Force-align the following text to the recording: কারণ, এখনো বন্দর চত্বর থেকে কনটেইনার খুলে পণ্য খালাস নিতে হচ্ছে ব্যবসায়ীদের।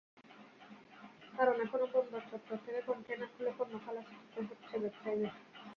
কারণ, 1.33 1.55
এখনো 1.61 1.85
বন্দর 1.93 2.21
চত্বর 2.31 2.57
থেকে 2.65 2.79
কনটেইনার 2.87 3.29
খুলে 3.33 3.51
পণ্য 3.57 3.73
খালাস 3.83 4.07
নিতে 4.13 4.39
হচ্ছে 4.49 4.75
ব্যবসায়ীদের। 4.79 5.31